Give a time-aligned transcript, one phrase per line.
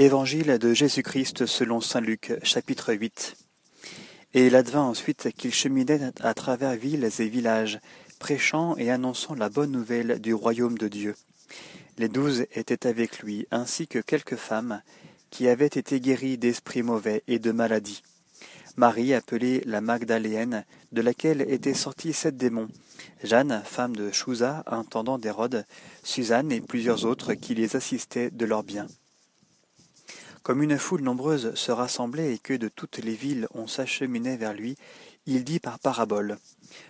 [0.00, 3.36] Évangile de Jésus-Christ selon saint Luc, chapitre 8.
[4.32, 7.78] Et il advint ensuite qu'il cheminait à travers villes et villages,
[8.18, 11.16] prêchant et annonçant la bonne nouvelle du royaume de Dieu.
[11.98, 14.80] Les douze étaient avec lui, ainsi que quelques femmes
[15.28, 18.02] qui avaient été guéries d'esprits mauvais et de maladies.
[18.78, 22.70] Marie, appelée la Magdaléenne, de laquelle étaient sortis sept démons,
[23.22, 25.66] Jeanne, femme de Chouza, intendant d'Hérode,
[26.02, 28.86] Suzanne et plusieurs autres qui les assistaient de leurs biens.
[30.42, 34.54] Comme une foule nombreuse se rassemblait et que de toutes les villes on s'acheminait vers
[34.54, 34.76] lui,
[35.26, 36.38] il dit par parabole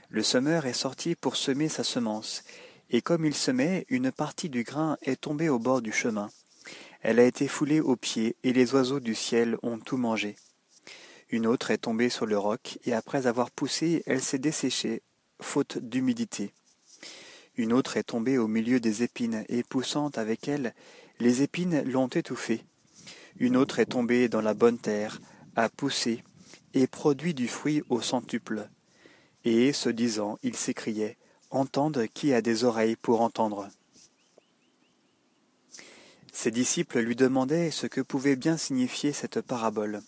[0.08, 2.44] Le semeur est sorti pour semer sa semence,
[2.90, 6.30] et comme il semait, une partie du grain est tombée au bord du chemin.
[7.02, 10.36] Elle a été foulée aux pieds, et les oiseaux du ciel ont tout mangé.
[11.28, 15.02] Une autre est tombée sur le roc, et après avoir poussé, elle s'est desséchée,
[15.40, 16.52] faute d'humidité.
[17.56, 20.72] Une autre est tombée au milieu des épines, et poussant avec elle,
[21.18, 22.64] les épines l'ont étouffée.
[23.38, 25.20] Une autre est tombée dans la bonne terre,
[25.56, 26.22] a poussé,
[26.74, 28.68] et produit du fruit au centuple.
[29.44, 31.16] Et, se disant, il s'écriait,
[31.50, 33.68] Entende qui a des oreilles pour entendre.
[36.32, 40.00] Ses disciples lui demandaient ce que pouvait bien signifier cette parabole.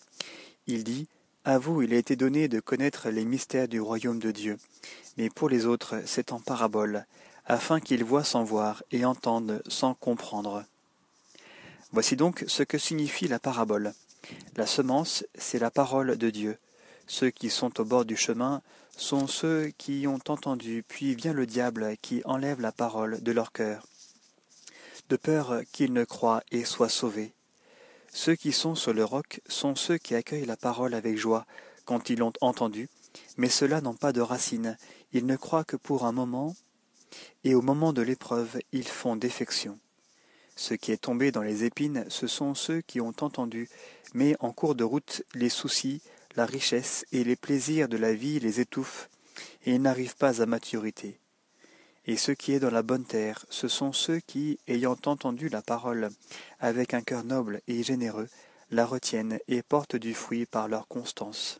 [0.67, 1.07] Il dit,
[1.43, 4.57] À vous il a été donné de connaître les mystères du royaume de Dieu,
[5.17, 7.05] mais pour les autres c'est en parabole,
[7.45, 10.63] afin qu'ils voient sans voir et entendent sans comprendre.
[11.93, 13.93] Voici donc ce que signifie la parabole.
[14.55, 16.57] La semence, c'est la parole de Dieu.
[17.05, 18.63] Ceux qui sont au bord du chemin
[18.97, 23.51] sont ceux qui ont entendu, puis vient le diable qui enlève la parole de leur
[23.51, 23.85] cœur,
[25.09, 27.31] de peur qu'ils ne croient et soient sauvés.
[28.11, 31.45] Ceux qui sont sur le roc sont ceux qui accueillent la parole avec joie
[31.85, 32.89] quand ils l'ont entendue,
[33.37, 34.77] mais ceux-là n'ont pas de racines,
[35.11, 36.55] ils ne croient que pour un moment,
[37.43, 39.77] et au moment de l'épreuve, ils font défection.
[40.55, 43.69] Ce qui est tombé dans les épines, ce sont ceux qui ont entendu,
[44.13, 46.01] mais en cours de route, les soucis,
[46.35, 49.09] la richesse et les plaisirs de la vie les étouffent,
[49.65, 51.17] et ils n'arrivent pas à maturité.
[52.05, 55.61] Et ce qui est dans la bonne terre, ce sont ceux qui, ayant entendu la
[55.61, 56.09] parole,
[56.59, 58.27] avec un cœur noble et généreux,
[58.71, 61.59] la retiennent et portent du fruit par leur constance.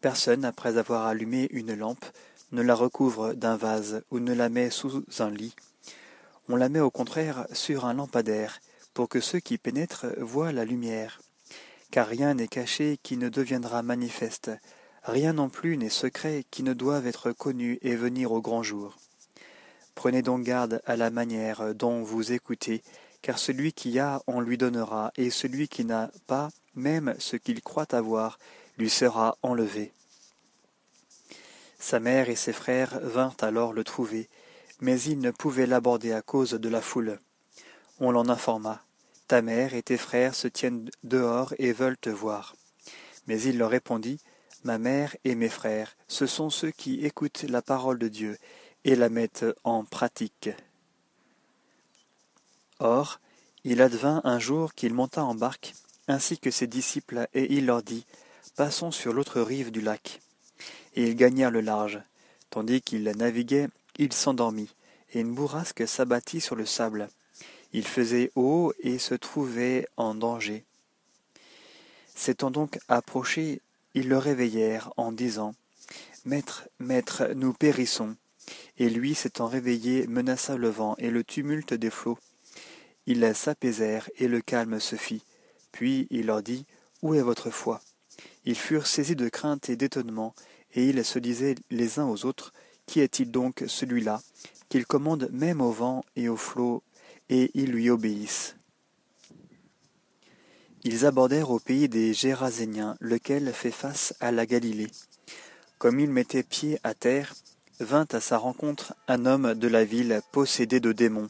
[0.00, 2.04] Personne, après avoir allumé une lampe,
[2.52, 5.54] ne la recouvre d'un vase ou ne la met sous un lit,
[6.48, 8.60] on la met au contraire sur un lampadaire,
[8.94, 11.20] pour que ceux qui pénètrent voient la lumière.
[11.90, 14.50] Car rien n'est caché qui ne deviendra manifeste,
[15.02, 18.96] rien non plus n'est secret qui ne doive être connu et venir au grand jour.
[19.94, 22.82] Prenez donc garde à la manière dont vous écoutez,
[23.22, 27.62] car celui qui a, on lui donnera, et celui qui n'a pas, même ce qu'il
[27.62, 28.38] croit avoir,
[28.78, 29.92] lui sera enlevé.
[31.78, 34.28] Sa mère et ses frères vinrent alors le trouver,
[34.80, 37.18] mais il ne pouvait l'aborder à cause de la foule.
[38.00, 38.82] On l'en informa.
[39.28, 42.54] Ta mère et tes frères se tiennent dehors et veulent te voir.
[43.26, 44.20] Mais il leur répondit,
[44.64, 48.36] Ma mère et mes frères, ce sont ceux qui écoutent la parole de Dieu
[48.84, 50.50] et la mettent en pratique.
[52.78, 53.20] Or,
[53.64, 55.74] il advint un jour qu'il monta en barque,
[56.08, 58.06] ainsi que ses disciples, et il leur dit,
[58.54, 60.20] Passons sur l'autre rive du lac.
[60.94, 62.00] Et ils gagnèrent le large.
[62.50, 64.74] Tandis qu'ils naviguaient, il s'endormit,
[65.12, 67.08] et une bourrasque s'abattit sur le sable.
[67.72, 70.64] Il faisait haut et se trouvait en danger.
[72.14, 73.60] S'étant donc approchés,
[73.94, 75.54] ils le réveillèrent en disant
[76.24, 78.16] Maître, maître, nous périssons.
[78.78, 82.18] Et lui, s'étant réveillé, menaça le vent et le tumulte des flots.
[83.06, 85.22] Ils s'apaisèrent et le calme se fit.
[85.72, 86.66] Puis il leur dit
[87.02, 87.80] Où est votre foi?
[88.44, 90.34] Ils furent saisis de crainte et d'étonnement,
[90.74, 92.52] et ils se disaient les uns aux autres
[92.86, 94.22] qui est-il donc celui-là,
[94.68, 96.82] qu'il commande même au vent et aux flots,
[97.28, 98.56] et ils lui obéissent
[100.84, 104.90] Ils abordèrent au pays des Géraséniens, lequel fait face à la Galilée.
[105.78, 107.34] Comme il mettait pied à terre,
[107.80, 111.28] vint à sa rencontre un homme de la ville possédé de démons.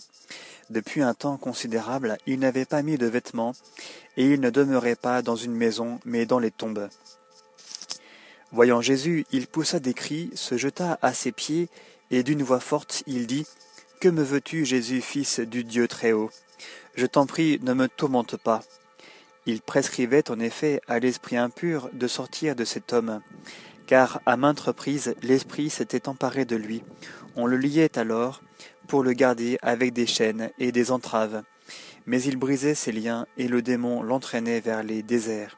[0.70, 3.54] Depuis un temps considérable, il n'avait pas mis de vêtements,
[4.16, 6.88] et il ne demeurait pas dans une maison, mais dans les tombes.
[8.52, 11.68] Voyant Jésus, il poussa des cris, se jeta à ses pieds,
[12.10, 13.46] et d'une voix forte il dit
[14.00, 16.30] Que me veux-tu, Jésus, fils du Dieu Très-Haut?
[16.94, 18.62] Je t'en prie, ne me tourmente pas.
[19.46, 23.20] Il prescrivait en effet à l'esprit impur de sortir de cet homme,
[23.86, 26.82] car à maintes reprises l'esprit s'était emparé de lui.
[27.36, 28.42] On le liait alors
[28.88, 31.42] pour le garder avec des chaînes et des entraves,
[32.06, 35.56] mais il brisait ses liens et le démon l'entraînait vers les déserts.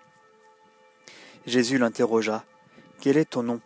[1.47, 2.45] Jésus l'interrogea.
[3.01, 3.61] Quel est ton nom?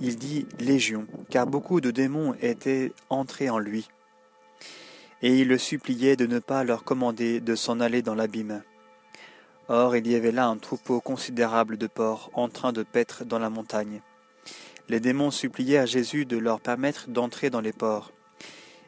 [0.00, 3.88] Il dit Légion, car beaucoup de démons étaient entrés en lui.
[5.24, 8.62] et il le suppliait de ne pas leur commander de s'en aller dans l'abîme.
[9.68, 13.38] Or il y avait là un troupeau considérable de porcs en train de paître dans
[13.38, 14.02] la montagne.
[14.90, 18.12] Les démons suppliaient à Jésus de leur permettre d'entrer dans les porcs.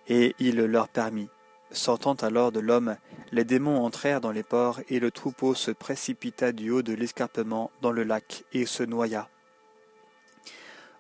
[0.09, 1.31] Et il leur permit.
[1.71, 2.97] Sortant alors de l'homme,
[3.33, 7.71] les démons entrèrent dans les porcs, et le troupeau se précipita du haut de l'escarpement
[7.81, 9.31] dans le lac, et se noya.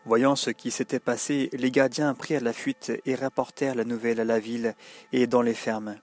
[0.07, 4.25] Voyant ce qui s'était passé, les gardiens prirent la fuite et rapportèrent la nouvelle à
[4.25, 4.77] la ville
[5.13, 5.97] et dans les fermes.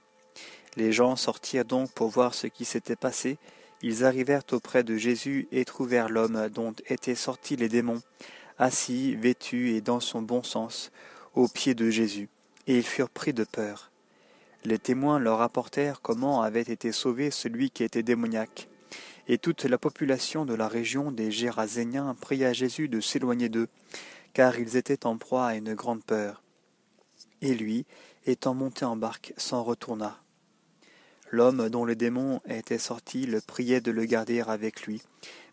[0.75, 3.37] Les gens sortirent donc pour voir ce qui s'était passé.
[3.81, 8.01] Ils arrivèrent auprès de Jésus et trouvèrent l'homme dont étaient sortis les démons,
[8.57, 10.91] assis, vêtu et dans son bon sens,
[11.33, 12.27] aux pieds de Jésus,
[12.67, 13.89] et ils furent pris de peur.
[14.65, 18.67] Les témoins leur rapportèrent comment avait été sauvé celui qui était démoniaque.
[19.27, 23.69] Et toute la population de la région des Géraséniens pria Jésus de s'éloigner d'eux,
[24.33, 26.43] car ils étaient en proie à une grande peur.
[27.41, 27.85] Et lui,
[28.25, 30.19] étant monté en barque, s'en retourna.
[31.31, 35.01] L'homme dont le démon était sorti le priait de le garder avec lui,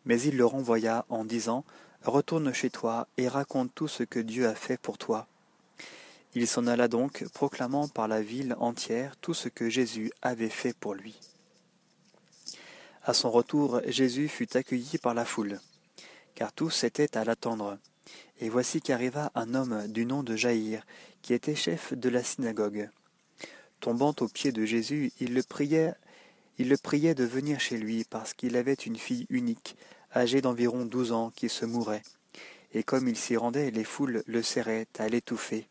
[0.04, 1.64] mais il le renvoya en disant
[2.04, 5.26] Retourne chez toi et raconte tout ce que Dieu a fait pour toi.
[6.34, 10.76] Il s'en alla donc, proclamant par la ville entière tout ce que Jésus avait fait
[10.76, 11.18] pour lui.
[13.02, 15.58] À son retour, Jésus fut accueilli par la foule,
[16.34, 17.78] car tous étaient à l'attendre.
[18.40, 20.84] Et voici qu'arriva un homme du nom de Jaïr,
[21.22, 22.90] qui était chef de la synagogue.
[23.80, 25.94] Tombant aux pieds de Jésus, il le priait,
[26.58, 29.76] il le priait de venir chez lui, parce qu'il avait une fille unique,
[30.14, 32.02] âgé d'environ douze ans, qui se mourait.
[32.74, 35.66] Et comme il s'y rendait, les foules le serraient à l'étouffer.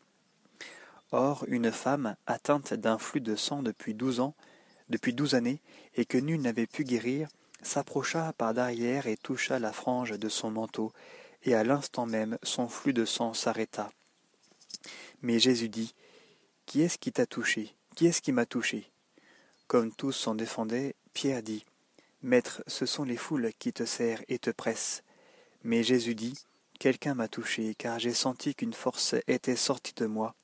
[1.12, 4.34] Or, une femme, atteinte d'un flux de sang depuis douze ans,
[4.90, 5.60] depuis douze années,
[5.94, 7.28] et que nul n'avait pu guérir,
[7.62, 10.92] s'approcha par derrière et toucha la frange de son manteau,
[11.44, 13.90] et à l'instant même son flux de sang s'arrêta.
[15.22, 15.94] Mais Jésus dit,
[16.66, 17.74] Qui est-ce qui t'a touché?
[17.96, 18.90] Qui est-ce qui m'a touché?
[19.66, 21.64] Comme tous s'en défendaient, Pierre dit,
[22.22, 25.02] Maître, ce sont les foules qui te serrent et te pressent.
[25.62, 26.34] Mais Jésus dit,
[26.78, 30.34] Quelqu'un m'a touché, car j'ai senti qu'une force était sortie de moi.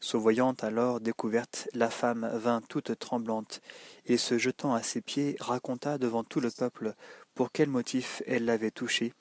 [0.00, 3.60] Se voyant alors découverte, la femme vint toute tremblante,
[4.04, 6.94] et se jetant à ses pieds, raconta devant tout le peuple
[7.34, 9.12] pour quel motif elle l'avait touché,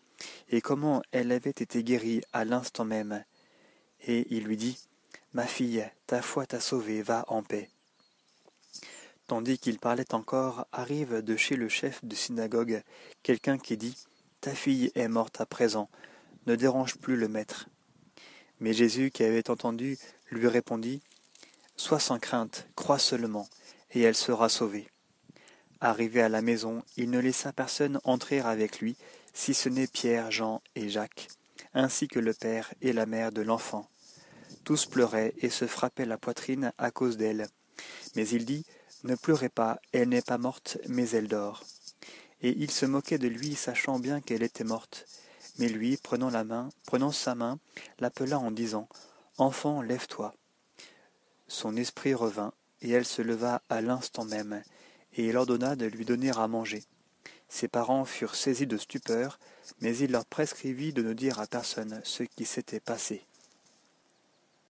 [0.50, 3.24] et comment elle avait été guérie à l'instant même.
[4.08, 4.78] Et il lui dit,
[5.34, 7.70] Ma fille, ta foi t'a sauvée, va en paix.
[9.28, 12.84] Tandis qu'il parlait encore, arrive de chez le chef de synagogue
[13.24, 13.98] quelqu'un qui dit
[14.40, 15.90] Ta fille est morte à présent,
[16.46, 17.68] ne dérange plus le maître.
[18.60, 19.98] Mais Jésus, qui avait entendu,
[20.32, 21.02] lui répondit
[21.78, 23.48] Sois sans crainte, crois seulement,
[23.92, 24.88] et elle sera sauvée.
[25.82, 28.96] Arrivé à la maison, il ne laissa personne entrer avec lui,
[29.34, 31.28] si ce n'est Pierre, Jean et Jacques,
[31.74, 33.90] ainsi que le père et la mère de l'enfant.
[34.64, 37.48] Tous pleuraient et se frappaient la poitrine à cause d'elle.
[38.16, 38.66] Mais il dit
[39.06, 41.64] ne pleurez pas, elle n'est pas morte, mais elle dort.
[42.42, 45.06] Et il se moquait de lui, sachant bien qu'elle était morte.
[45.58, 47.60] Mais lui, prenant la main, prenant sa main,
[48.00, 48.88] l'appela en disant
[49.38, 50.34] Enfant, lève-toi.
[51.48, 54.62] Son esprit revint, et elle se leva à l'instant même,
[55.14, 56.84] et il ordonna de lui donner à manger.
[57.48, 59.40] Ses parents furent saisis de stupeur,
[59.80, 63.26] mais il leur prescrivit de ne dire à personne ce qui s'était passé.